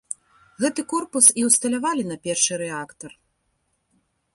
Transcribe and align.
Гэты 0.63 0.81
корпус 0.93 1.25
і 1.41 1.45
ўсталявалі 1.49 2.03
на 2.13 2.17
першы 2.27 2.53
рэактар. 2.67 3.11